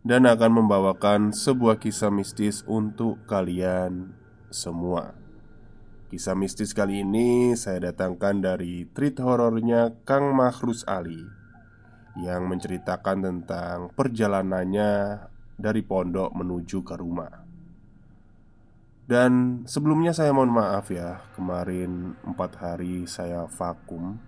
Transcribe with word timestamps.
dan 0.00 0.24
akan 0.24 0.64
membawakan 0.64 1.36
sebuah 1.36 1.76
kisah 1.76 2.08
mistis 2.08 2.64
untuk 2.64 3.20
kalian 3.28 4.16
semua. 4.48 5.12
Kisah 6.08 6.34
mistis 6.34 6.74
kali 6.74 7.04
ini 7.06 7.54
saya 7.54 7.92
datangkan 7.92 8.42
dari 8.42 8.88
treat 8.90 9.20
horornya 9.22 9.94
Kang 10.02 10.34
Mahrus 10.34 10.82
Ali 10.88 11.22
yang 12.18 12.50
menceritakan 12.50 13.22
tentang 13.22 13.78
perjalanannya 13.94 15.22
dari 15.54 15.84
pondok 15.86 16.34
menuju 16.34 16.82
ke 16.82 16.94
rumah. 16.98 17.46
Dan 19.06 19.62
sebelumnya 19.66 20.14
saya 20.14 20.30
mohon 20.30 20.54
maaf 20.54 20.86
ya 20.94 21.18
Kemarin 21.34 22.14
empat 22.22 22.62
hari 22.62 23.10
saya 23.10 23.50
vakum 23.50 24.22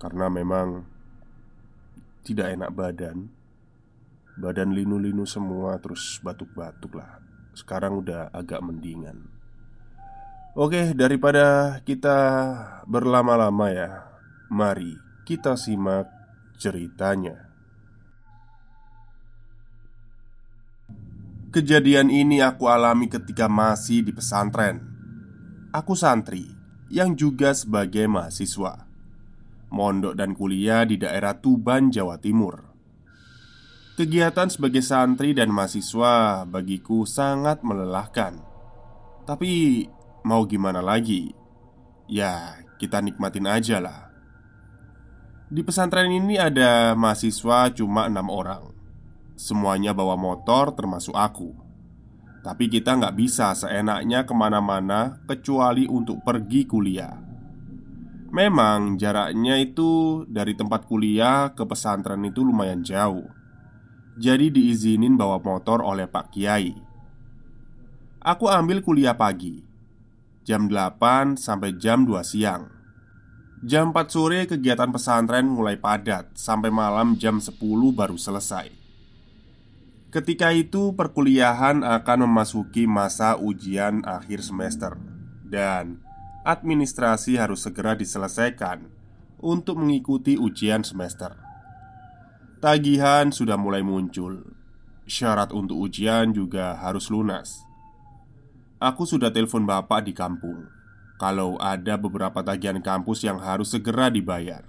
Karena 0.00 0.32
memang 0.32 0.88
Tidak 2.24 2.56
enak 2.56 2.72
badan 2.72 3.41
Badan 4.42 4.74
linu-linu 4.74 5.22
semua 5.22 5.78
terus 5.78 6.18
batuk-batuk 6.18 6.98
lah. 6.98 7.22
Sekarang 7.54 8.02
udah 8.02 8.34
agak 8.34 8.58
mendingan. 8.58 9.22
Oke 10.58 10.98
daripada 10.98 11.78
kita 11.86 12.18
berlama-lama 12.90 13.70
ya 13.70 13.90
Mari 14.50 14.98
kita 15.22 15.54
simak 15.54 16.10
ceritanya. 16.58 17.54
Kejadian 21.54 22.10
ini 22.10 22.42
aku 22.42 22.66
alami 22.66 23.06
ketika 23.06 23.46
masih 23.46 24.02
di 24.02 24.10
pesantren. 24.10 24.82
Aku 25.70 25.94
santri 25.94 26.50
yang 26.90 27.14
juga 27.14 27.54
sebagai 27.54 28.10
mahasiswa. 28.10 28.90
Mondok 29.70 30.18
dan 30.18 30.34
kuliah 30.34 30.82
di 30.82 30.98
daerah 30.98 31.38
Tuban, 31.38 31.94
Jawa 31.94 32.18
Timur 32.18 32.71
Kegiatan 33.92 34.48
sebagai 34.48 34.80
santri 34.80 35.36
dan 35.36 35.52
mahasiswa 35.52 36.48
bagiku 36.48 37.04
sangat 37.04 37.60
melelahkan. 37.60 38.40
Tapi 39.28 39.84
mau 40.24 40.48
gimana 40.48 40.80
lagi? 40.80 41.28
Ya, 42.08 42.56
kita 42.80 43.04
nikmatin 43.04 43.44
aja 43.44 43.84
lah. 43.84 44.08
Di 45.52 45.60
pesantren 45.60 46.08
ini 46.08 46.40
ada 46.40 46.96
mahasiswa 46.96 47.68
cuma 47.76 48.08
enam 48.08 48.32
orang. 48.32 48.72
Semuanya 49.36 49.92
bawa 49.92 50.16
motor 50.16 50.72
termasuk 50.72 51.12
aku. 51.12 51.52
Tapi 52.40 52.72
kita 52.72 52.96
nggak 52.96 53.12
bisa 53.12 53.52
seenaknya 53.52 54.24
ke 54.24 54.32
mana-mana 54.32 55.20
kecuali 55.28 55.84
untuk 55.84 56.24
pergi 56.24 56.64
kuliah. 56.64 57.12
Memang 58.32 58.96
jaraknya 58.96 59.60
itu 59.60 60.24
dari 60.24 60.56
tempat 60.56 60.88
kuliah 60.88 61.52
ke 61.52 61.68
pesantren 61.68 62.24
itu 62.24 62.40
lumayan 62.40 62.80
jauh 62.80 63.41
jadi 64.12 64.52
diizinin 64.52 65.16
bawa 65.16 65.40
motor 65.40 65.80
oleh 65.80 66.04
Pak 66.04 66.36
Kiai. 66.36 66.76
Aku 68.22 68.46
ambil 68.46 68.84
kuliah 68.84 69.16
pagi 69.16 69.64
Jam 70.42 70.66
8 70.66 71.38
sampai 71.38 71.78
jam 71.78 72.02
2 72.02 72.18
siang. 72.26 72.66
Jam 73.62 73.94
4 73.94 74.10
sore 74.10 74.42
kegiatan 74.50 74.90
pesantren 74.90 75.46
mulai 75.46 75.78
padat 75.78 76.34
Sampai 76.34 76.74
malam 76.74 77.14
jam 77.14 77.38
10 77.38 77.54
baru 77.94 78.18
selesai. 78.18 78.74
Ketika 80.10 80.50
itu 80.50 80.98
perkuliahan 80.98 81.86
akan 81.86 82.26
memasuki 82.26 82.90
masa 82.90 83.38
ujian 83.38 84.02
akhir 84.02 84.42
semester 84.42 84.98
Dan 85.46 86.02
administrasi 86.42 87.38
harus 87.38 87.62
segera 87.62 87.94
diselesaikan 87.94 88.82
Untuk 89.38 89.78
mengikuti 89.78 90.34
ujian 90.34 90.82
semester 90.82 91.51
Tagihan 92.62 93.34
sudah 93.34 93.58
mulai 93.58 93.82
muncul. 93.82 94.54
Syarat 95.02 95.50
untuk 95.50 95.82
ujian 95.82 96.30
juga 96.30 96.78
harus 96.78 97.10
lunas. 97.10 97.66
Aku 98.78 99.02
sudah 99.02 99.34
telepon 99.34 99.66
bapak 99.66 100.06
di 100.06 100.14
kampung. 100.14 100.70
Kalau 101.18 101.58
ada 101.58 101.98
beberapa 101.98 102.38
tagihan 102.46 102.78
kampus 102.78 103.26
yang 103.26 103.42
harus 103.42 103.74
segera 103.74 104.14
dibayar. 104.14 104.62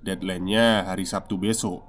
Deadline-nya 0.00 0.88
hari 0.88 1.04
Sabtu 1.04 1.36
besok. 1.36 1.84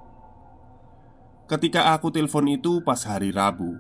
Ketika 1.47 1.96
aku 1.96 2.12
telepon 2.12 2.52
itu 2.52 2.84
pas 2.84 3.00
hari 3.07 3.31
Rabu, 3.31 3.80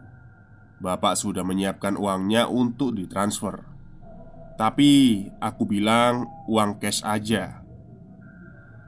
bapak 0.79 1.19
sudah 1.19 1.43
menyiapkan 1.43 1.99
uangnya 1.99 2.47
untuk 2.47 2.95
ditransfer. 2.95 3.59
Tapi 4.55 5.19
aku 5.43 5.67
bilang 5.67 6.31
uang 6.47 6.79
cash 6.79 7.03
aja 7.03 7.66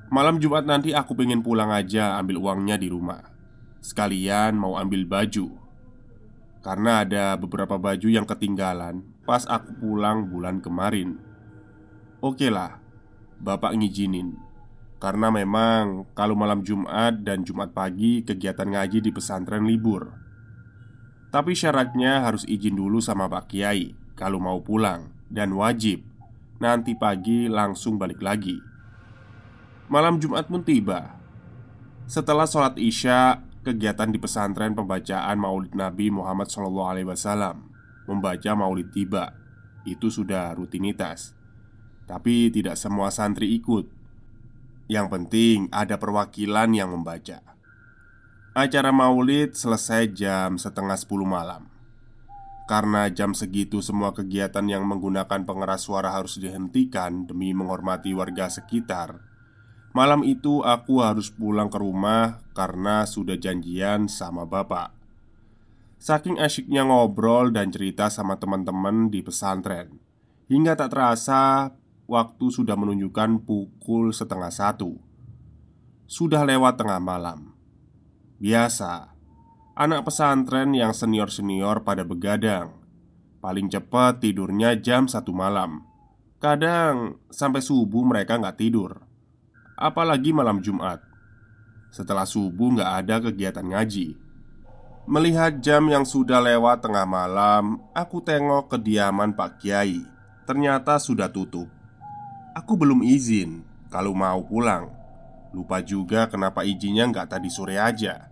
Malam 0.09 0.41
Jumat 0.41 0.65
nanti 0.65 0.89
aku 0.89 1.13
pengen 1.13 1.45
pulang 1.45 1.69
aja 1.69 2.17
ambil 2.17 2.41
uangnya 2.41 2.81
di 2.81 2.89
rumah. 2.89 3.29
Sekalian 3.77 4.57
mau 4.57 4.73
ambil 4.73 5.05
baju. 5.05 5.53
Karena 6.65 7.05
ada 7.05 7.37
beberapa 7.37 7.77
baju 7.77 8.09
yang 8.09 8.27
ketinggalan 8.27 9.05
Pas 9.29 9.45
aku 9.45 9.69
pulang 9.77 10.25
bulan 10.25 10.57
kemarin. 10.57 11.21
Oke 12.25 12.49
lah 12.49 12.81
Bapak 13.37 13.77
ngizinin. 13.77 14.33
Karena 14.97 15.29
memang 15.29 16.09
kalau 16.17 16.33
malam 16.33 16.65
Jumat 16.65 17.21
dan 17.21 17.45
Jumat 17.45 17.77
pagi 17.77 18.25
kegiatan 18.25 18.65
ngaji 18.65 19.05
di 19.05 19.13
pesantren 19.13 19.69
libur. 19.69 20.09
Tapi 21.29 21.53
syaratnya 21.53 22.25
harus 22.25 22.41
izin 22.49 22.73
dulu 22.73 22.97
sama 22.97 23.29
Pak 23.29 23.53
Kiai 23.53 23.93
Kalau 24.17 24.41
mau 24.41 24.57
pulang 24.65 25.13
Dan 25.29 25.53
wajib. 25.53 26.01
Nanti 26.57 26.97
pagi 26.97 27.45
langsung 27.45 28.01
balik 28.01 28.25
lagi 28.25 28.68
Malam 29.89 30.21
Jumat 30.21 30.45
pun 30.45 30.61
tiba. 30.61 31.17
Setelah 32.05 32.45
sholat 32.45 32.77
isya 32.77 33.41
Kegiatan 33.59 34.07
di 34.07 34.15
pesantren 34.21 34.71
pembacaan 34.71 35.35
maulid 35.35 35.75
Nabi 35.75 36.07
Muhammad 36.07 36.47
SAW 36.47 37.59
Membaca 38.07 38.51
maulid 38.55 38.89
tiba. 38.95 39.35
Itu 39.83 40.07
sudah 40.07 40.55
rutinitas. 40.55 41.35
Tapi 42.07 42.53
tidak 42.55 42.79
semua 42.79 43.11
santri 43.11 43.51
ikut. 43.59 43.89
Yang 44.87 45.07
penting 45.09 45.57
ada 45.69 45.99
perwakilan 45.99 46.71
yang 46.71 46.89
membaca. 46.93 47.43
Acara 48.55 48.89
maulid 48.89 49.53
selesai 49.53 50.09
jam 50.09 50.57
setengah 50.57 50.97
sepuluh 50.97 51.27
malam. 51.27 51.67
Karena 52.65 53.09
jam 53.09 53.35
segitu 53.35 53.81
semua 53.81 54.13
kegiatan 54.13 54.65
yang 54.65 54.85
menggunakan 54.85 55.45
pengeras 55.45 55.89
suara 55.89 56.13
harus 56.13 56.37
dihentikan 56.37 57.25
Demi 57.25 57.49
menghormati 57.53 58.13
warga 58.13 58.45
sekitar 58.45 59.28
Malam 59.89 60.21
itu 60.21 60.61
aku 60.61 61.01
harus 61.01 61.33
pulang 61.33 61.65
ke 61.65 61.81
rumah 61.81 62.45
karena 62.53 63.09
sudah 63.09 63.33
janjian 63.41 64.05
sama 64.05 64.45
bapak. 64.45 64.93
Saking 65.97 66.37
asyiknya 66.37 66.85
ngobrol 66.85 67.49
dan 67.49 67.73
cerita 67.73 68.07
sama 68.13 68.37
teman-teman 68.37 69.09
di 69.09 69.25
pesantren, 69.25 69.97
hingga 70.45 70.77
tak 70.77 70.93
terasa 70.93 71.73
waktu 72.05 72.45
sudah 72.53 72.77
menunjukkan 72.77 73.41
pukul 73.43 74.13
setengah 74.13 74.53
satu. 74.53 74.93
Sudah 76.05 76.45
lewat 76.45 76.77
tengah 76.77 77.01
malam. 77.01 77.57
Biasa, 78.37 79.09
anak 79.73 80.05
pesantren 80.05 80.71
yang 80.77 80.93
senior-senior 80.93 81.81
pada 81.81 82.05
begadang. 82.05 82.77
Paling 83.41 83.73
cepat 83.73 84.21
tidurnya 84.21 84.77
jam 84.77 85.09
satu 85.09 85.33
malam. 85.33 85.81
Kadang 86.37 87.19
sampai 87.33 87.59
subuh 87.59 88.05
mereka 88.05 88.39
nggak 88.39 88.55
tidur 88.55 89.08
apalagi 89.79 90.35
malam 90.35 90.59
Jumat. 90.59 90.99
Setelah 91.87 92.27
subuh 92.27 92.75
nggak 92.75 92.91
ada 92.99 93.15
kegiatan 93.23 93.63
ngaji. 93.63 94.19
Melihat 95.09 95.63
jam 95.63 95.87
yang 95.89 96.05
sudah 96.05 96.37
lewat 96.43 96.85
tengah 96.85 97.07
malam, 97.07 97.81
aku 97.95 98.21
tengok 98.21 98.75
kediaman 98.75 99.33
Pak 99.33 99.63
Kiai. 99.63 100.05
Ternyata 100.45 101.01
sudah 101.01 101.31
tutup. 101.31 101.65
Aku 102.53 102.77
belum 102.77 103.01
izin 103.01 103.65
kalau 103.89 104.13
mau 104.13 104.43
pulang. 104.45 104.93
Lupa 105.49 105.81
juga 105.81 106.29
kenapa 106.29 106.61
izinnya 106.61 107.09
nggak 107.09 107.39
tadi 107.39 107.49
sore 107.49 107.81
aja. 107.81 108.29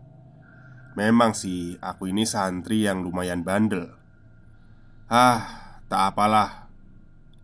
Memang 0.94 1.34
sih, 1.34 1.78
aku 1.82 2.14
ini 2.14 2.30
santri 2.30 2.86
yang 2.86 3.02
lumayan 3.02 3.42
bandel. 3.42 3.90
Ah, 5.10 5.82
tak 5.90 6.14
apalah. 6.14 6.70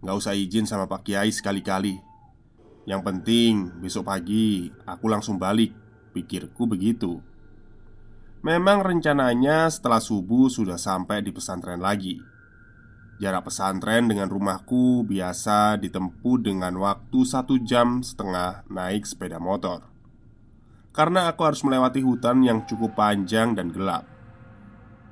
Nggak 0.05 0.17
usah 0.19 0.38
izin 0.38 0.69
sama 0.69 0.85
Pak 0.85 1.09
Kiai 1.09 1.33
sekali-kali. 1.33 2.12
Yang 2.83 3.01
penting 3.07 3.53
besok 3.80 4.12
pagi 4.12 4.68
aku 4.83 5.07
langsung 5.07 5.39
balik. 5.39 5.71
Pikirku 6.13 6.69
begitu. 6.69 7.24
Memang 8.44 8.83
rencananya 8.83 9.71
setelah 9.71 10.03
subuh 10.03 10.51
sudah 10.51 10.75
sampai 10.75 11.24
di 11.24 11.31
pesantren 11.31 11.80
lagi. 11.80 12.19
Jarak 13.24 13.47
pesantren 13.47 14.12
dengan 14.12 14.27
rumahku 14.27 15.07
biasa 15.07 15.80
ditempuh 15.80 16.44
dengan 16.44 16.75
waktu 16.75 17.24
satu 17.24 17.56
jam 17.63 18.03
setengah 18.03 18.68
naik 18.68 19.07
sepeda 19.07 19.39
motor. 19.39 19.88
Karena 20.91 21.31
aku 21.31 21.41
harus 21.47 21.63
melewati 21.63 22.03
hutan 22.03 22.44
yang 22.44 22.68
cukup 22.68 23.00
panjang 23.00 23.56
dan 23.56 23.71
gelap. 23.71 24.06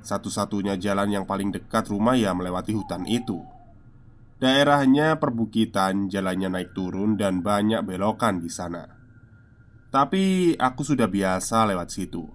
Satu-satunya 0.04 0.76
jalan 0.76 1.10
yang 1.10 1.24
paling 1.24 1.50
dekat 1.50 1.88
rumah 1.88 2.14
ya 2.14 2.36
melewati 2.36 2.76
hutan 2.76 3.08
itu 3.08 3.42
Daerahnya 4.42 5.22
perbukitan, 5.22 6.10
jalannya 6.10 6.50
naik 6.50 6.74
turun 6.74 7.14
dan 7.14 7.46
banyak 7.46 7.86
belokan 7.86 8.42
di 8.42 8.50
sana. 8.50 8.82
Tapi 9.94 10.58
aku 10.58 10.82
sudah 10.82 11.06
biasa 11.06 11.70
lewat 11.70 11.88
situ. 11.94 12.26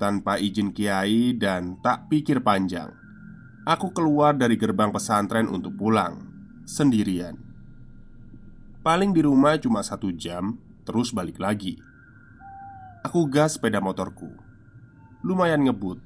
Tanpa 0.00 0.40
izin 0.40 0.72
kiai 0.72 1.36
dan 1.36 1.76
tak 1.84 2.08
pikir 2.08 2.40
panjang, 2.40 3.04
Aku 3.64 3.96
keluar 3.96 4.36
dari 4.36 4.60
gerbang 4.60 4.92
pesantren 4.92 5.48
untuk 5.48 5.72
pulang 5.72 6.20
Sendirian 6.68 7.32
Paling 8.84 9.16
di 9.16 9.24
rumah 9.24 9.56
cuma 9.56 9.80
satu 9.80 10.12
jam 10.12 10.60
Terus 10.84 11.16
balik 11.16 11.40
lagi 11.40 11.80
Aku 13.08 13.24
gas 13.24 13.56
sepeda 13.56 13.80
motorku 13.80 14.28
Lumayan 15.24 15.64
ngebut 15.64 15.96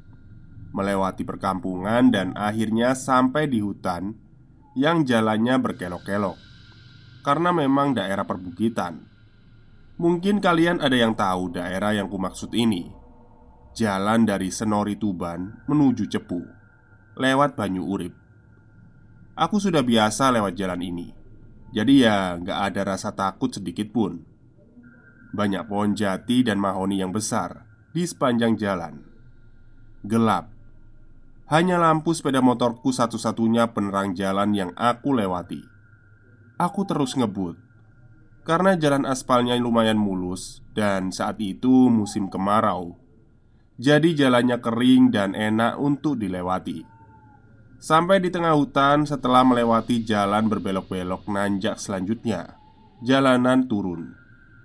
Melewati 0.70 1.26
perkampungan 1.26 2.14
dan 2.14 2.30
akhirnya 2.38 2.94
sampai 2.94 3.50
di 3.50 3.58
hutan 3.58 4.14
Yang 4.76 5.15
jalannya 5.15 5.56
berkelok-kelok 5.62 6.38
Karena 7.25 7.55
memang 7.55 7.97
daerah 7.97 8.29
perbukitan 8.29 9.00
Mungkin 9.99 10.43
kalian 10.43 10.82
ada 10.82 10.97
yang 10.97 11.17
tahu 11.17 11.55
daerah 11.55 11.97
yang 11.97 12.11
kumaksud 12.11 12.53
ini 12.53 12.88
Jalan 13.79 14.26
dari 14.26 14.50
Senori 14.50 14.99
Tuban 14.99 15.65
menuju 15.70 16.11
Cepu 16.11 16.59
lewat 17.19 17.59
Banyu 17.59 17.82
Urip. 17.82 18.15
Aku 19.35 19.59
sudah 19.59 19.82
biasa 19.82 20.31
lewat 20.31 20.55
jalan 20.55 20.79
ini, 20.79 21.11
jadi 21.75 21.94
ya 22.06 22.17
nggak 22.38 22.59
ada 22.70 22.94
rasa 22.94 23.11
takut 23.11 23.50
sedikit 23.50 23.91
pun. 23.91 24.23
Banyak 25.35 25.67
pohon 25.67 25.99
jati 25.99 26.47
dan 26.47 26.62
mahoni 26.62 27.03
yang 27.03 27.11
besar 27.11 27.67
di 27.91 28.06
sepanjang 28.06 28.55
jalan. 28.55 29.03
Gelap, 30.06 30.55
hanya 31.48 31.80
lampu 31.80 32.12
sepeda 32.12 32.44
motorku 32.44 32.92
satu-satunya 32.92 33.72
penerang 33.72 34.12
jalan 34.12 34.52
yang 34.52 34.70
aku 34.76 35.16
lewati. 35.16 35.64
Aku 36.60 36.84
terus 36.84 37.16
ngebut 37.16 37.56
karena 38.44 38.76
jalan 38.80 39.04
aspalnya 39.04 39.56
lumayan 39.60 40.00
mulus 40.00 40.64
dan 40.72 41.12
saat 41.12 41.36
itu 41.40 41.92
musim 41.92 42.32
kemarau. 42.32 42.96
Jadi 43.76 44.16
jalannya 44.16 44.60
kering 44.60 45.12
dan 45.12 45.36
enak 45.36 45.76
untuk 45.76 46.16
dilewati. 46.16 46.84
Sampai 47.78 48.18
di 48.18 48.28
tengah 48.32 48.58
hutan 48.58 49.06
setelah 49.06 49.46
melewati 49.46 50.02
jalan 50.02 50.50
berbelok-belok 50.50 51.30
nanjak 51.30 51.78
selanjutnya 51.78 52.58
Jalanan 53.06 53.70
turun 53.70 54.18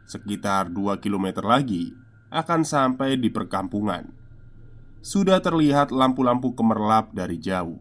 Sekitar 0.09 0.73
2 0.73 0.97
km 0.97 1.45
lagi 1.45 1.93
akan 2.33 2.65
sampai 2.65 3.21
di 3.21 3.29
perkampungan 3.29 4.22
Sudah 5.03 5.43
terlihat 5.43 5.91
lampu-lampu 5.91 6.55
kemerlap 6.55 7.11
dari 7.11 7.35
jauh 7.35 7.75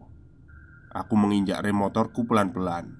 Aku 0.91 1.15
menginjak 1.15 1.63
rem 1.63 1.79
motorku 1.79 2.27
pelan-pelan 2.27 2.91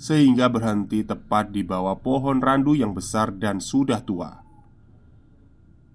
Sehingga 0.00 0.48
berhenti 0.48 1.04
tepat 1.04 1.52
di 1.52 1.60
bawah 1.60 2.00
pohon 2.00 2.40
randu 2.40 2.72
yang 2.72 2.96
besar 2.96 3.28
dan 3.36 3.60
sudah 3.60 4.00
tua 4.00 4.40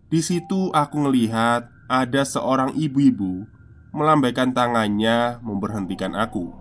Di 0.06 0.21
situ 0.21 0.69
aku 0.69 1.09
melihat 1.09 1.68
ada 1.89 2.21
seorang 2.21 2.77
ibu-ibu 2.77 3.57
melambaikan 3.95 4.54
tangannya 4.54 5.39
memberhentikan 5.42 6.13
aku. 6.13 6.51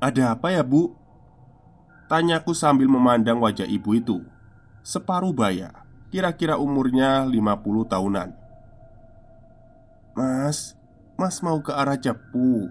"Ada 0.00 0.34
apa 0.34 0.50
ya, 0.50 0.66
Bu?" 0.66 0.96
Tanyaku 2.10 2.52
sambil 2.52 2.88
memandang 2.88 3.40
wajah 3.40 3.64
ibu 3.64 3.96
itu. 3.96 4.18
Separuh 4.84 5.32
baya, 5.32 5.72
kira-kira 6.12 6.60
umurnya 6.60 7.24
50 7.24 7.88
tahunan. 7.88 8.43
"Mas, 10.14 10.78
Mas 11.18 11.42
mau 11.42 11.60
ke 11.60 11.70
arah 11.70 11.98
Cepu?" 11.98 12.70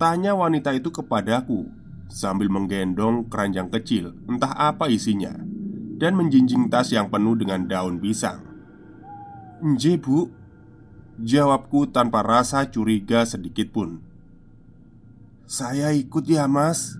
Tanya 0.00 0.32
wanita 0.32 0.72
itu 0.72 0.88
kepadaku 0.88 1.68
sambil 2.08 2.48
menggendong 2.48 3.28
keranjang 3.28 3.68
kecil, 3.68 4.16
entah 4.26 4.56
apa 4.56 4.88
isinya, 4.88 5.36
dan 6.00 6.16
menjinjing 6.16 6.72
tas 6.72 6.90
yang 6.90 7.12
penuh 7.12 7.36
dengan 7.36 7.68
daun 7.68 8.00
pisang. 8.00 8.40
"Nje, 9.60 10.00
Bu," 10.00 10.40
Jawabku 11.20 11.92
tanpa 11.92 12.24
rasa 12.24 12.64
curiga 12.72 13.28
sedikit 13.28 13.76
pun 13.76 14.00
Saya 15.44 15.92
ikut 15.92 16.24
ya 16.24 16.48
mas 16.48 16.96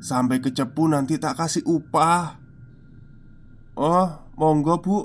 Sampai 0.00 0.40
ke 0.40 0.48
Cepu 0.48 0.88
nanti 0.88 1.20
tak 1.20 1.36
kasih 1.36 1.60
upah 1.68 2.40
Oh, 3.76 4.08
monggo 4.40 4.80
bu 4.80 4.96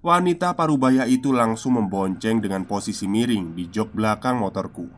Wanita 0.00 0.56
parubaya 0.56 1.04
itu 1.04 1.28
langsung 1.28 1.76
membonceng 1.76 2.40
dengan 2.40 2.64
posisi 2.64 3.04
miring 3.04 3.52
di 3.52 3.68
jok 3.68 3.92
belakang 3.92 4.40
motorku. 4.40 4.88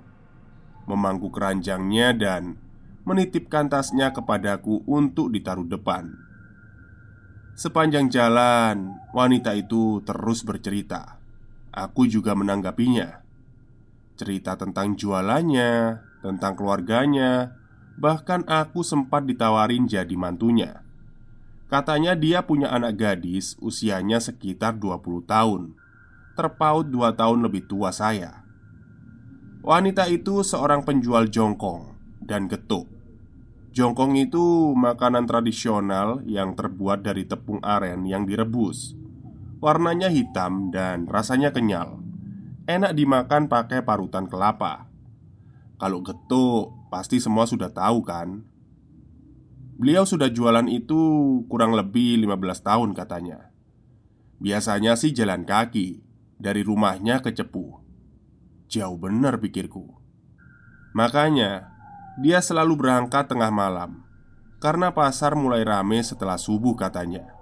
Memangku 0.86 1.30
keranjangnya 1.34 2.14
dan 2.14 2.54
menitipkan 3.02 3.66
tasnya 3.66 4.14
kepadaku 4.14 4.86
untuk 4.86 5.34
ditaruh 5.34 5.66
depan. 5.66 6.14
Sepanjang 7.58 8.14
jalan, 8.14 8.94
wanita 9.10 9.58
itu 9.58 10.06
terus 10.06 10.46
bercerita. 10.46 11.18
Aku 11.74 12.06
juga 12.06 12.38
menanggapinya. 12.38 13.26
Cerita 14.14 14.54
tentang 14.54 14.94
jualannya, 14.94 15.98
tentang 16.22 16.54
keluarganya 16.54 17.58
Bahkan 17.98 18.48
aku 18.48 18.80
sempat 18.80 19.28
ditawarin 19.28 19.84
jadi 19.84 20.14
mantunya 20.16 20.80
Katanya 21.72 22.12
dia 22.12 22.44
punya 22.44 22.68
anak 22.68 23.00
gadis 23.00 23.56
usianya 23.56 24.20
sekitar 24.20 24.76
20 24.76 25.24
tahun. 25.24 25.72
Terpaut 26.36 26.84
2 26.84 27.16
tahun 27.16 27.48
lebih 27.48 27.64
tua 27.64 27.88
saya. 27.88 28.44
Wanita 29.64 30.04
itu 30.12 30.44
seorang 30.44 30.84
penjual 30.84 31.32
jongkong 31.32 31.96
dan 32.20 32.44
getuk. 32.44 32.92
Jongkong 33.72 34.20
itu 34.20 34.76
makanan 34.76 35.24
tradisional 35.24 36.20
yang 36.28 36.52
terbuat 36.52 37.00
dari 37.00 37.24
tepung 37.24 37.64
aren 37.64 38.04
yang 38.04 38.28
direbus. 38.28 38.92
Warnanya 39.64 40.12
hitam 40.12 40.68
dan 40.68 41.08
rasanya 41.08 41.56
kenyal. 41.56 42.04
Enak 42.68 42.92
dimakan 42.92 43.48
pakai 43.48 43.80
parutan 43.80 44.28
kelapa. 44.28 44.92
Kalau 45.80 46.04
getuk, 46.04 46.76
pasti 46.92 47.16
semua 47.16 47.48
sudah 47.48 47.72
tahu 47.72 48.04
kan? 48.04 48.44
Beliau 49.82 50.06
sudah 50.06 50.30
jualan 50.30 50.70
itu 50.70 51.42
kurang 51.50 51.74
lebih 51.74 52.22
15 52.22 52.38
tahun 52.62 52.90
katanya. 52.94 53.50
Biasanya 54.38 54.94
sih 54.94 55.10
jalan 55.10 55.42
kaki 55.42 56.06
Dari 56.38 56.62
rumahnya 56.62 57.18
ke 57.18 57.34
Cepu. 57.34 57.82
Jauh 58.70 58.94
benar 58.94 59.42
pikirku. 59.42 59.90
Makanya 60.94 61.66
Dia 62.22 62.38
selalu 62.38 62.78
berangkat 62.78 63.26
tengah 63.26 63.50
malam 63.50 64.06
Karena 64.62 64.94
pasar 64.94 65.34
mulai 65.34 65.66
rame 65.66 65.98
setelah 66.06 66.38
subuh 66.38 66.78
katanya. 66.78 67.34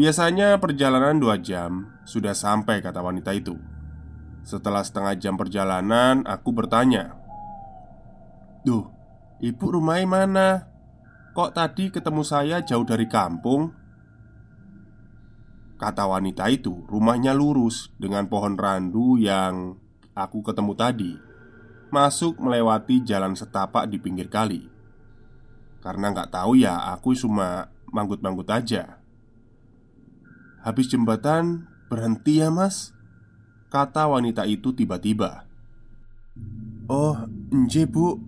Biasanya 0.00 0.56
perjalanan 0.56 1.20
dua 1.20 1.36
jam 1.36 1.92
sudah 2.08 2.32
sampai 2.32 2.80
kata 2.80 3.04
wanita 3.04 3.36
itu. 3.36 3.52
Setelah 4.48 4.80
setengah 4.80 5.12
jam 5.20 5.36
perjalanan 5.36 6.24
aku 6.24 6.56
bertanya 6.56 7.20
Duh, 8.64 8.88
ibu 9.44 9.66
rumahnya 9.68 10.08
mana? 10.08 10.48
Kok 11.38 11.54
tadi 11.54 11.86
ketemu 11.86 12.26
saya 12.26 12.66
jauh 12.66 12.82
dari 12.82 13.06
kampung? 13.06 13.70
Kata 15.78 16.10
wanita 16.10 16.50
itu 16.50 16.82
rumahnya 16.90 17.30
lurus 17.30 17.94
dengan 17.94 18.26
pohon 18.26 18.58
randu 18.58 19.14
yang 19.14 19.78
aku 20.18 20.42
ketemu 20.42 20.74
tadi. 20.74 21.14
Masuk 21.94 22.42
melewati 22.42 23.06
jalan 23.06 23.38
setapak 23.38 23.86
di 23.86 24.02
pinggir 24.02 24.26
kali. 24.26 24.66
Karena 25.78 26.10
nggak 26.10 26.34
tahu 26.34 26.58
ya 26.58 26.90
aku 26.90 27.14
cuma 27.14 27.70
manggut-manggut 27.94 28.50
aja. 28.50 28.98
Habis 30.66 30.90
jembatan 30.90 31.70
berhenti 31.86 32.42
ya 32.42 32.50
mas 32.50 32.90
Kata 33.70 34.10
wanita 34.10 34.42
itu 34.42 34.74
tiba-tiba. 34.74 35.46
Oh, 36.90 37.14
enje 37.54 37.86
bu 37.86 38.27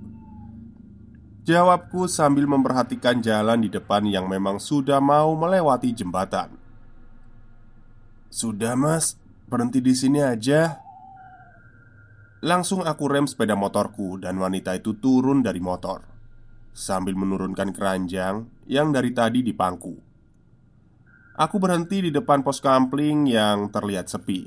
Jawabku 1.50 2.06
sambil 2.06 2.46
memperhatikan 2.46 3.18
jalan 3.18 3.66
di 3.66 3.70
depan 3.74 4.06
yang 4.06 4.30
memang 4.30 4.62
sudah 4.62 5.02
mau 5.02 5.34
melewati 5.34 5.90
jembatan. 5.90 6.54
Sudah 8.30 8.78
mas, 8.78 9.18
berhenti 9.50 9.82
di 9.82 9.90
sini 9.90 10.22
aja. 10.22 10.78
Langsung 12.46 12.86
aku 12.86 13.02
rem 13.10 13.26
sepeda 13.26 13.58
motorku 13.58 14.14
dan 14.22 14.38
wanita 14.38 14.78
itu 14.78 14.94
turun 15.02 15.42
dari 15.42 15.58
motor. 15.58 16.06
Sambil 16.70 17.18
menurunkan 17.18 17.74
keranjang 17.74 18.46
yang 18.70 18.94
dari 18.94 19.10
tadi 19.10 19.42
dipangku 19.42 19.98
Aku 21.34 21.58
berhenti 21.58 21.98
di 21.98 22.14
depan 22.14 22.46
pos 22.46 22.62
kampling 22.62 23.26
yang 23.26 23.74
terlihat 23.74 24.06
sepi. 24.06 24.46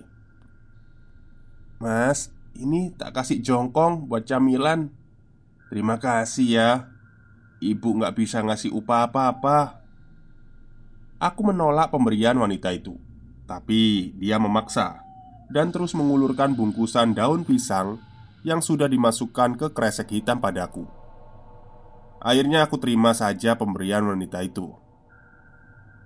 "Mas, 1.83 2.31
Ini 2.53 2.93
tak 2.95 3.17
kasih 3.17 3.41
jongkong 3.41 4.05
buat 4.05 4.29
camilan. 4.29 4.93
Terima 5.73 5.97
kasih 5.97 6.47
ya 6.53 6.92
Ibu 7.71 8.03
nggak 8.03 8.19
bisa 8.19 8.43
ngasih 8.43 8.75
upah 8.75 9.07
apa-apa. 9.07 9.79
Aku 11.23 11.47
menolak 11.47 11.87
pemberian 11.87 12.35
wanita 12.35 12.75
itu 12.75 12.99
Tapi 13.47 14.11
dia 14.19 14.35
memaksa 14.35 14.99
Dan 15.47 15.71
terus 15.71 15.95
mengulurkan 15.95 16.51
bungkusan 16.51 17.15
daun 17.15 17.47
pisang 17.47 17.95
Yang 18.43 18.75
sudah 18.75 18.91
dimasukkan 18.91 19.55
ke 19.55 19.71
kresek 19.71 20.11
hitam 20.11 20.43
padaku 20.43 20.83
Akhirnya 22.23 22.63
aku 22.63 22.79
terima 22.79 23.11
saja 23.11 23.59
pemberian 23.59 24.07
wanita 24.07 24.39
itu. 24.47 24.71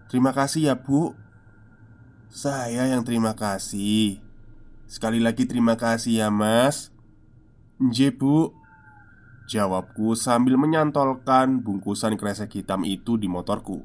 Terima 0.10 0.34
kasih 0.34 0.74
ya 0.74 0.76
bu. 0.82 1.14
Saya 2.34 2.90
yang 2.90 3.06
terima 3.06 3.38
kasih. 3.38 4.18
Sekali 4.90 5.22
lagi 5.22 5.46
terima 5.46 5.78
kasih 5.78 6.26
ya 6.26 6.34
mas. 6.34 6.90
Nje 7.78 8.10
bu 8.10 8.57
Jawabku 9.48 10.12
sambil 10.20 10.60
menyantolkan 10.60 11.63
bungkusan 11.63 12.20
kresek 12.20 12.60
hitam 12.60 12.84
itu 12.84 13.16
di 13.16 13.32
motorku 13.32 13.80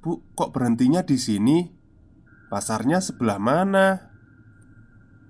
Bu, 0.00 0.22
kok 0.32 0.56
berhentinya 0.56 1.04
di 1.04 1.20
sini? 1.20 1.68
Pasarnya 2.48 3.04
sebelah 3.04 3.36
mana? 3.36 4.08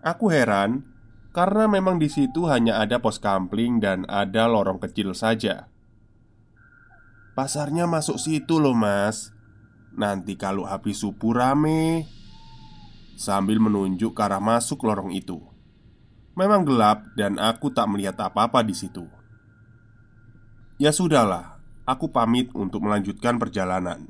Aku 0.04 0.30
heran 0.30 0.86
karena 1.34 1.66
memang 1.66 1.98
di 1.98 2.06
situ 2.06 2.46
hanya 2.46 2.78
ada 2.78 3.02
pos 3.02 3.18
kampling 3.18 3.82
dan 3.82 4.06
ada 4.06 4.46
lorong 4.46 4.78
kecil 4.78 5.10
saja. 5.10 5.70
Pasarnya 7.34 7.86
masuk 7.86 8.18
situ 8.18 8.58
loh 8.58 8.74
mas 8.74 9.32
Nanti 9.94 10.34
kalau 10.34 10.66
habis 10.66 11.00
subuh 11.00 11.32
rame 11.32 12.04
Sambil 13.14 13.62
menunjuk 13.62 14.12
ke 14.12 14.22
arah 14.22 14.42
masuk 14.42 14.82
lorong 14.84 15.14
itu 15.14 15.49
Memang 16.38 16.62
gelap 16.62 17.10
dan 17.18 17.36
aku 17.36 17.70
tak 17.74 17.90
melihat 17.90 18.16
apa-apa 18.20 18.62
di 18.62 18.74
situ. 18.74 19.04
Ya 20.80 20.94
sudahlah 20.94 21.60
Aku 21.90 22.06
pamit 22.06 22.54
untuk 22.54 22.86
melanjutkan 22.86 23.34
perjalanan. 23.34 24.06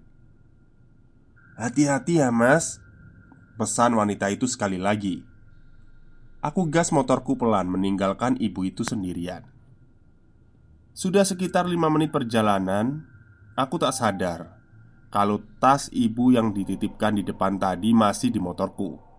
Hati-hati 1.56 2.20
ya 2.20 2.28
mas. 2.28 2.76
Pesan 3.56 3.96
wanita 3.96 4.28
itu 4.28 4.44
sekali 4.44 4.76
lagi. 4.76 5.24
Aku 6.44 6.68
gas 6.68 6.92
motorku 6.92 7.40
pelan 7.40 7.72
meninggalkan 7.72 8.36
ibu 8.36 8.68
itu 8.68 8.84
sendirian. 8.84 9.48
Sudah 10.92 11.24
sekitar 11.24 11.64
lima 11.64 11.88
menit 11.88 12.12
perjalanan 12.12 13.08
Aku 13.56 13.80
tak 13.80 13.96
sadar 13.96 14.60
kalau 15.08 15.40
tas 15.56 15.88
ibu 15.92 16.32
yang 16.32 16.52
dititipkan 16.52 17.16
di 17.16 17.24
depan 17.24 17.56
tadi 17.56 17.96
masih 17.96 18.28
di 18.28 18.40
motorku. 18.40 19.09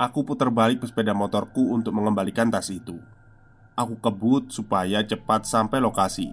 Aku 0.00 0.24
putar 0.24 0.48
balik 0.48 0.80
sepeda 0.80 1.12
motorku 1.12 1.76
untuk 1.76 1.92
mengembalikan 1.92 2.48
tas 2.48 2.72
itu. 2.72 2.96
Aku 3.76 4.00
kebut 4.00 4.48
supaya 4.48 5.04
cepat 5.04 5.44
sampai 5.44 5.76
lokasi. 5.84 6.32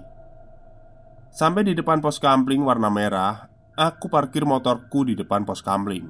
Sampai 1.36 1.68
di 1.68 1.76
depan 1.76 2.00
pos 2.00 2.16
kamling 2.16 2.64
warna 2.64 2.88
merah, 2.88 3.52
aku 3.76 4.08
parkir 4.08 4.48
motorku 4.48 5.04
di 5.04 5.20
depan 5.20 5.44
pos 5.44 5.60
kamling. 5.60 6.08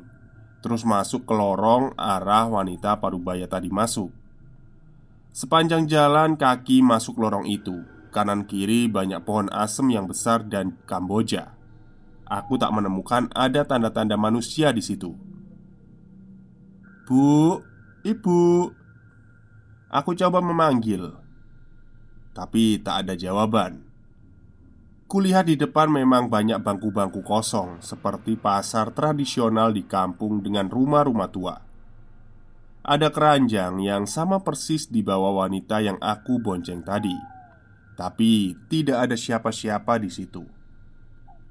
Terus 0.61 0.85
masuk 0.85 1.25
ke 1.25 1.33
lorong 1.33 1.97
arah 1.97 2.45
wanita 2.45 3.01
parubaya 3.01 3.49
tadi 3.49 3.73
masuk. 3.73 4.13
Sepanjang 5.33 5.89
jalan 5.89 6.37
kaki 6.37 6.85
masuk 6.85 7.17
lorong 7.17 7.49
itu 7.49 7.97
Kanan 8.17 8.47
kiri 8.47 8.89
banyak 8.89 9.21
pohon 9.27 9.51
asem 9.53 9.93
yang 9.93 10.07
besar 10.07 10.41
dan 10.47 10.79
kamboja. 10.87 11.53
Aku 12.25 12.57
tak 12.57 12.73
menemukan 12.73 13.29
ada 13.35 13.61
tanda-tanda 13.61 14.17
manusia 14.17 14.71
di 14.73 14.81
situ. 14.81 15.13
Bu, 17.07 17.63
ibu, 18.03 18.67
aku 19.87 20.11
coba 20.11 20.43
memanggil, 20.43 21.15
tapi 22.35 22.83
tak 22.83 23.07
ada 23.07 23.15
jawaban. 23.15 23.79
Kulihat 25.07 25.47
di 25.47 25.55
depan 25.55 25.87
memang 25.87 26.27
banyak 26.27 26.59
bangku-bangku 26.59 27.23
kosong, 27.23 27.79
seperti 27.79 28.35
pasar 28.35 28.91
tradisional 28.91 29.71
di 29.71 29.87
kampung 29.87 30.43
dengan 30.43 30.67
rumah-rumah 30.67 31.31
tua. 31.31 31.55
Ada 32.83 33.07
keranjang 33.07 33.79
yang 33.79 34.03
sama 34.03 34.43
persis 34.43 34.91
di 34.91 34.99
bawah 34.99 35.47
wanita 35.47 35.79
yang 35.79 35.95
aku 36.03 36.43
bonceng 36.43 36.83
tadi. 36.83 37.15
Tapi 37.95 38.51
tidak 38.67 39.07
ada 39.07 39.15
siapa-siapa 39.15 39.95
di 39.95 40.11
situ. 40.11 40.43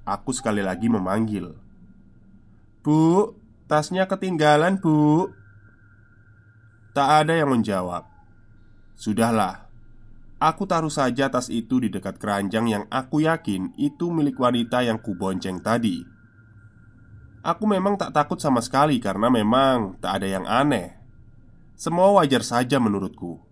Aku 0.05 0.37
sekali 0.37 0.61
lagi 0.61 0.93
memanggil, 0.93 1.57
"Bu, 2.85 3.33
tasnya 3.65 4.05
ketinggalan, 4.05 4.77
Bu." 4.85 5.33
Tak 6.97 7.29
ada 7.29 7.37
yang 7.37 7.53
menjawab. 7.53 8.09
Sudahlah, 8.97 9.69
aku 10.41 10.65
taruh 10.65 10.89
saja 10.89 11.29
tas 11.29 11.53
itu 11.53 11.77
di 11.77 11.93
dekat 11.93 12.17
keranjang 12.17 12.73
yang 12.73 12.85
aku 12.89 13.21
yakin 13.21 13.77
itu 13.77 14.09
milik 14.09 14.41
wanita 14.41 14.81
yang 14.81 14.97
kubonceng 14.97 15.61
tadi. 15.61 16.01
Aku 17.45 17.69
memang 17.69 18.01
tak 18.01 18.17
takut 18.17 18.41
sama 18.41 18.65
sekali 18.65 18.97
karena 18.97 19.29
memang 19.29 20.01
tak 20.01 20.25
ada 20.25 20.41
yang 20.41 20.49
aneh. 20.49 20.97
Semua 21.77 22.17
wajar 22.17 22.41
saja 22.41 22.81
menurutku. 22.81 23.45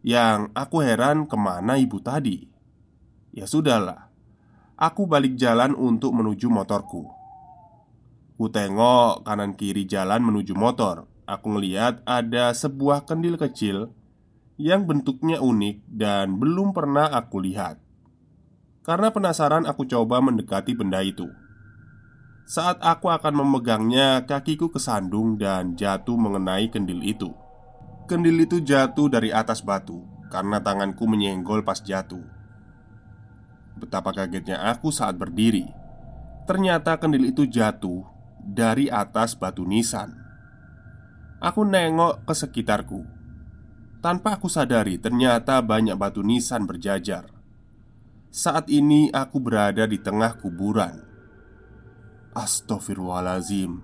Yang 0.00 0.48
aku 0.56 0.80
heran 0.80 1.28
ke 1.28 1.36
mana 1.36 1.76
ibu 1.76 2.00
tadi 2.00 2.48
Ya 3.36 3.44
sudahlah 3.44 4.08
Aku 4.80 5.04
balik 5.04 5.36
jalan 5.36 5.76
untuk 5.76 6.16
menuju 6.16 6.48
motorku 6.48 7.04
Ku 8.40 8.48
tengok 8.48 9.28
kanan 9.28 9.52
kiri 9.60 9.84
jalan 9.84 10.24
menuju 10.24 10.56
motor 10.56 11.09
Aku 11.30 11.46
melihat 11.54 12.02
ada 12.02 12.50
sebuah 12.50 13.06
kendil 13.06 13.38
kecil 13.38 13.94
Yang 14.58 14.82
bentuknya 14.90 15.38
unik 15.38 15.86
dan 15.86 16.42
belum 16.42 16.74
pernah 16.74 17.06
aku 17.14 17.38
lihat 17.38 17.78
Karena 18.82 19.14
penasaran 19.14 19.62
aku 19.70 19.86
coba 19.86 20.18
mendekati 20.18 20.74
benda 20.74 20.98
itu 21.06 21.30
Saat 22.50 22.82
aku 22.82 23.06
akan 23.06 23.46
memegangnya, 23.46 24.26
kakiku 24.26 24.74
kesandung 24.74 25.38
dan 25.38 25.78
jatuh 25.78 26.18
mengenai 26.18 26.66
kendil 26.66 26.98
itu. 26.98 27.30
Kendil 28.10 28.42
itu 28.42 28.58
jatuh 28.58 29.06
dari 29.06 29.30
atas 29.30 29.62
batu 29.62 30.02
karena 30.34 30.58
tanganku 30.58 31.06
menyenggol 31.06 31.62
pas 31.62 31.78
jatuh. 31.78 32.26
Betapa 33.78 34.10
kagetnya 34.10 34.66
aku 34.66 34.90
saat 34.90 35.14
berdiri. 35.14 35.70
Ternyata 36.50 36.98
kendil 36.98 37.30
itu 37.30 37.46
jatuh 37.46 38.02
dari 38.42 38.90
atas 38.90 39.38
batu 39.38 39.62
nisan. 39.62 40.29
Aku 41.40 41.64
nengok 41.64 42.28
ke 42.28 42.36
sekitarku. 42.36 43.00
Tanpa 44.04 44.36
aku 44.36 44.52
sadari, 44.52 45.00
ternyata 45.00 45.64
banyak 45.64 45.96
batu 45.96 46.20
nisan 46.20 46.68
berjajar. 46.68 47.32
Saat 48.28 48.68
ini 48.68 49.08
aku 49.08 49.40
berada 49.40 49.88
di 49.88 49.96
tengah 49.96 50.36
kuburan. 50.36 51.00
Astaghfirullahalazim. 52.36 53.80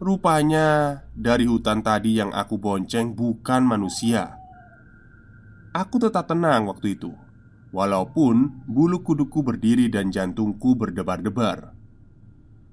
Rupanya 0.00 1.00
dari 1.14 1.46
hutan 1.46 1.86
tadi 1.86 2.18
yang 2.18 2.32
aku 2.32 2.56
bonceng 2.56 3.12
bukan 3.12 3.60
manusia 3.68 4.32
Aku 5.76 6.00
tetap 6.00 6.24
tenang 6.24 6.72
waktu 6.72 6.96
itu 6.96 7.12
Walaupun 7.68 8.64
bulu 8.64 9.04
kuduku 9.04 9.44
berdiri 9.44 9.92
dan 9.92 10.08
jantungku 10.08 10.72
berdebar-debar 10.72 11.76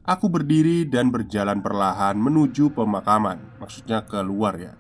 Aku 0.08 0.32
berdiri 0.32 0.88
dan 0.88 1.12
berjalan 1.12 1.60
perlahan 1.60 2.16
menuju 2.16 2.72
pemakaman 2.72 3.60
Maksudnya 3.60 4.08
keluar 4.08 4.56
ya 4.56 4.80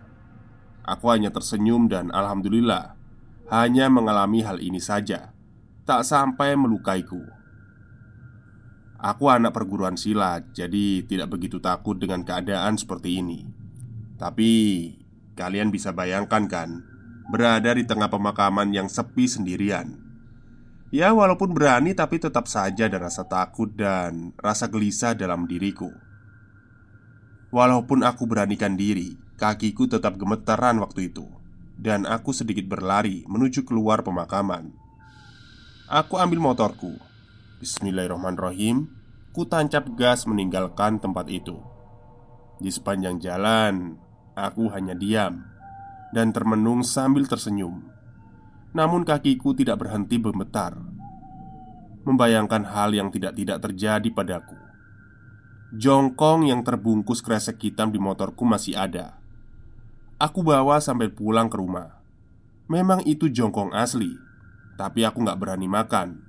Aku 0.87 1.11
hanya 1.11 1.35
tersenyum 1.35 1.91
dan 1.91 2.15
Alhamdulillah 2.15 2.95
Hanya 3.51 3.91
mengalami 3.91 4.39
hal 4.47 4.63
ini 4.63 4.79
saja 4.79 5.35
Tak 5.83 6.07
sampai 6.07 6.55
melukaiku 6.55 7.37
Aku 8.97 9.29
anak 9.29 9.53
perguruan 9.53 9.93
silat, 9.93 10.57
jadi 10.57 11.05
tidak 11.05 11.37
begitu 11.37 11.61
takut 11.61 12.01
dengan 12.01 12.25
keadaan 12.25 12.81
seperti 12.81 13.21
ini. 13.21 13.45
Tapi 14.17 14.49
kalian 15.37 15.69
bisa 15.69 15.93
bayangkan 15.93 16.49
kan, 16.49 16.81
berada 17.29 17.77
di 17.77 17.85
tengah 17.85 18.09
pemakaman 18.09 18.73
yang 18.73 18.89
sepi 18.89 19.29
sendirian. 19.29 20.06
Ya, 20.87 21.11
walaupun 21.11 21.51
berani, 21.51 21.91
tapi 21.91 22.15
tetap 22.15 22.47
saja 22.47 22.87
ada 22.87 22.95
rasa 22.95 23.27
takut 23.27 23.67
dan 23.75 24.31
rasa 24.39 24.71
gelisah 24.71 25.11
dalam 25.11 25.43
diriku. 25.43 25.91
Walaupun 27.51 28.07
aku 28.07 28.23
beranikan 28.23 28.79
diri, 28.79 29.19
kakiku 29.35 29.91
tetap 29.91 30.15
gemetaran 30.15 30.79
waktu 30.79 31.11
itu, 31.11 31.27
dan 31.75 32.07
aku 32.07 32.31
sedikit 32.31 32.71
berlari 32.71 33.27
menuju 33.27 33.67
keluar 33.67 33.99
pemakaman. 33.99 34.71
Aku 35.87 36.19
ambil 36.19 36.43
motorku 36.43 36.99
Bismillahirrahmanirrahim 37.63 38.91
Ku 39.31 39.47
tancap 39.47 39.87
gas 39.95 40.27
meninggalkan 40.27 40.99
tempat 40.99 41.31
itu 41.31 41.63
Di 42.59 42.67
sepanjang 42.67 43.23
jalan 43.23 43.95
Aku 44.35 44.67
hanya 44.67 44.91
diam 44.91 45.47
Dan 46.11 46.35
termenung 46.35 46.83
sambil 46.83 47.23
tersenyum 47.23 47.87
Namun 48.75 49.07
kakiku 49.07 49.55
tidak 49.55 49.83
berhenti 49.83 50.19
bergetar 50.19 50.75
Membayangkan 52.07 52.63
hal 52.71 52.95
yang 52.95 53.11
tidak-tidak 53.11 53.59
terjadi 53.59 54.09
padaku. 54.15 54.55
Jongkong 55.75 56.47
yang 56.47 56.63
terbungkus 56.63 57.19
kresek 57.19 57.59
hitam 57.59 57.91
di 57.91 57.99
motorku 57.99 58.47
masih 58.47 58.79
ada. 58.79 59.19
Aku 60.15 60.39
bawa 60.39 60.79
sampai 60.79 61.11
pulang 61.11 61.51
ke 61.51 61.59
rumah. 61.59 61.99
Memang 62.71 63.03
itu 63.07 63.31
jongkong 63.31 63.71
asli 63.71 64.15
Tapi 64.75 65.07
aku 65.07 65.23
gak 65.23 65.39
berani 65.39 65.67
makan 65.71 66.27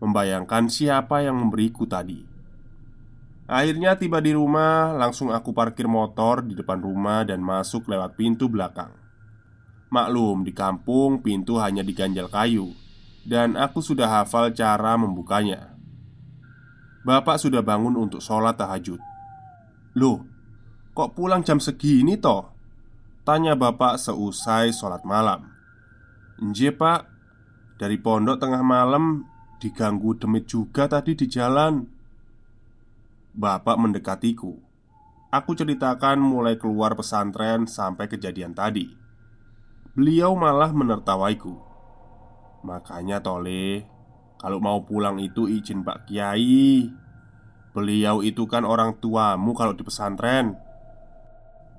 Membayangkan 0.00 0.72
siapa 0.72 1.20
yang 1.20 1.36
memberiku 1.36 1.84
tadi. 1.84 2.24
Akhirnya 3.44 4.00
tiba 4.00 4.22
di 4.24 4.32
rumah, 4.32 4.96
langsung 4.96 5.28
aku 5.28 5.52
parkir 5.52 5.84
motor 5.84 6.40
di 6.40 6.56
depan 6.56 6.80
rumah 6.80 7.20
dan 7.28 7.44
masuk 7.44 7.84
lewat 7.84 8.16
pintu 8.16 8.48
belakang. 8.48 8.96
Maklum, 9.90 10.46
di 10.46 10.54
kampung 10.54 11.18
pintu 11.18 11.58
hanya 11.58 11.82
diganjal 11.82 12.30
kayu, 12.30 12.70
dan 13.26 13.58
aku 13.58 13.82
sudah 13.82 14.06
hafal 14.06 14.54
cara 14.54 14.94
membukanya. 14.94 15.74
Bapak 17.02 17.42
sudah 17.42 17.58
bangun 17.58 17.98
untuk 17.98 18.22
sholat 18.22 18.54
tahajud. 18.54 19.02
Loh, 19.98 20.22
kok 20.94 21.18
pulang 21.18 21.42
jam 21.42 21.58
segini 21.58 22.14
toh? 22.14 22.54
Tanya 23.26 23.58
bapak 23.58 23.98
seusai 23.98 24.70
sholat 24.70 25.02
malam. 25.02 25.50
Nje 26.38 26.70
pak, 26.70 27.10
dari 27.80 27.98
pondok 27.98 28.38
tengah 28.38 28.62
malam 28.62 29.26
diganggu 29.58 30.14
demit 30.14 30.46
juga 30.46 30.86
tadi 30.86 31.18
di 31.18 31.26
jalan. 31.26 31.82
Bapak 33.34 33.74
mendekatiku. 33.74 34.54
Aku 35.34 35.54
ceritakan 35.54 36.18
mulai 36.22 36.58
keluar 36.58 36.94
pesantren 36.94 37.66
sampai 37.66 38.06
kejadian 38.06 38.54
tadi. 38.54 38.99
Beliau 39.90 40.38
malah 40.38 40.70
menertawaiku. 40.70 41.58
Makanya 42.62 43.18
Tole, 43.18 43.82
kalau 44.38 44.62
mau 44.62 44.86
pulang 44.86 45.18
itu 45.18 45.50
izin 45.50 45.82
Pak 45.82 46.06
Kiai. 46.06 46.86
Beliau 47.74 48.22
itu 48.22 48.46
kan 48.46 48.62
orang 48.62 49.02
tuamu 49.02 49.50
kalau 49.50 49.74
di 49.74 49.82
pesantren. 49.82 50.54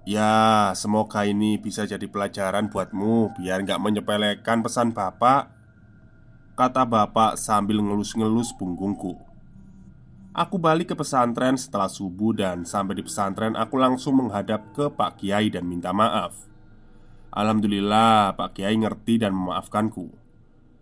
Ya, 0.04 0.74
semoga 0.76 1.24
ini 1.24 1.56
bisa 1.56 1.88
jadi 1.88 2.04
pelajaran 2.10 2.68
buatmu 2.68 3.38
biar 3.38 3.62
nggak 3.62 3.78
menyepelekan 3.78 4.66
pesan 4.66 4.98
bapak 4.98 5.54
Kata 6.58 6.90
bapak 6.90 7.38
sambil 7.38 7.78
ngelus-ngelus 7.86 8.50
punggungku 8.58 9.14
Aku 10.34 10.58
balik 10.58 10.90
ke 10.90 10.96
pesantren 10.98 11.54
setelah 11.54 11.86
subuh 11.86 12.34
dan 12.34 12.66
sampai 12.66 12.98
di 12.98 13.06
pesantren 13.06 13.54
aku 13.54 13.78
langsung 13.78 14.18
menghadap 14.18 14.74
ke 14.74 14.90
Pak 14.90 15.22
Kiai 15.22 15.54
dan 15.54 15.70
minta 15.70 15.94
maaf 15.94 16.51
Alhamdulillah 17.32 18.36
Pak 18.36 18.60
Kiai 18.60 18.76
ngerti 18.76 19.24
dan 19.24 19.32
memaafkanku. 19.32 20.12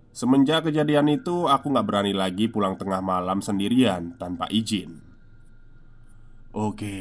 Semenjak 0.10 0.66
kejadian 0.66 1.06
itu 1.14 1.46
aku 1.46 1.70
gak 1.70 1.86
berani 1.86 2.18
lagi 2.18 2.50
pulang 2.50 2.74
tengah 2.76 3.00
malam 3.00 3.46
sendirian 3.46 4.18
tanpa 4.18 4.50
izin. 4.50 4.98
Oke, 6.50 6.98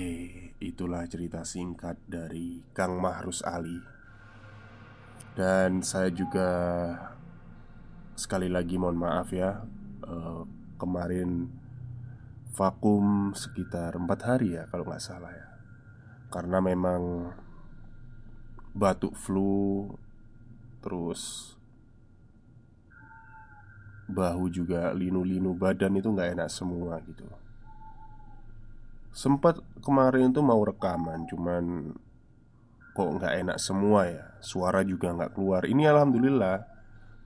itulah 0.60 1.08
cerita 1.08 1.40
singkat 1.48 1.96
dari 2.04 2.60
Kang 2.76 3.00
Mahrus 3.00 3.40
Ali. 3.40 3.80
Dan 5.32 5.80
saya 5.80 6.12
juga 6.12 6.50
sekali 8.12 8.52
lagi 8.52 8.76
mohon 8.76 8.98
maaf 8.98 9.30
ya 9.30 9.62
uh, 10.02 10.42
Kemarin 10.78 11.50
vakum 12.54 13.34
sekitar 13.34 13.98
empat 13.98 14.20
hari 14.22 14.54
ya 14.54 14.70
kalau 14.70 14.86
nggak 14.86 15.02
salah 15.02 15.34
ya. 15.34 15.46
Karena 16.30 16.62
memang 16.62 17.34
batuk 18.78 19.18
flu 19.18 19.90
Terus 20.78 21.52
Bahu 24.08 24.48
juga 24.48 24.94
linu-linu 24.94 25.52
badan 25.52 26.00
itu 26.00 26.08
nggak 26.08 26.38
enak 26.38 26.48
semua 26.48 26.96
gitu. 27.04 27.28
Sempat 29.12 29.60
kemarin 29.84 30.32
itu 30.32 30.40
mau 30.40 30.62
rekaman 30.62 31.26
Cuman 31.28 31.92
Kok 32.94 33.10
nggak 33.20 33.34
enak 33.44 33.58
semua 33.60 34.00
ya. 34.08 34.24
Suara 34.38 34.86
juga 34.86 35.12
nggak 35.12 35.34
keluar. 35.34 35.66
Ini 35.66 35.90
Alhamdulillah 35.90 36.64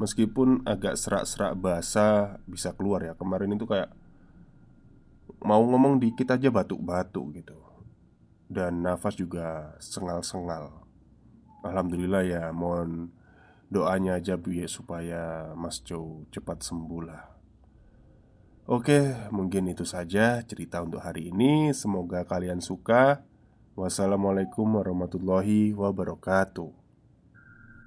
Meskipun 0.01 0.67
agak 0.67 0.99
serak-serak 0.99 1.55
basah 1.55 2.43
Bisa 2.49 2.75
keluar 2.75 3.05
ya. 3.05 3.15
Kemarin 3.15 3.55
itu 3.55 3.69
kayak 3.69 3.93
Mau 5.43 5.63
ngomong 5.63 6.03
dikit 6.03 6.35
aja 6.35 6.51
batuk-batuk 6.51 7.39
gitu. 7.39 7.59
Dan 8.51 8.83
nafas 8.83 9.15
juga 9.15 9.75
sengal-sengal 9.79 10.82
Alhamdulillah 11.63 12.23
ya 12.27 12.45
Mohon 12.51 13.15
doanya 13.71 14.19
aja 14.19 14.35
bu 14.37 14.53
ya 14.53 14.69
Supaya 14.69 15.55
Mas 15.55 15.81
Joe 15.81 16.27
cepat 16.35 16.61
sembuh 16.67 17.03
lah. 17.03 17.23
Oke 18.67 19.31
mungkin 19.35 19.71
itu 19.71 19.83
saja 19.83 20.39
cerita 20.47 20.83
untuk 20.83 21.03
hari 21.03 21.35
ini. 21.35 21.75
Semoga 21.75 22.23
kalian 22.23 22.63
suka. 22.63 23.27
Wassalamualaikum 23.73 24.69
warahmatullahi 24.69 25.73
wabarakatuh 25.73 26.82